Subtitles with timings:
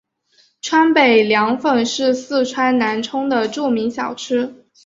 [0.63, 4.65] 川北凉粉是四川南充的著名小吃。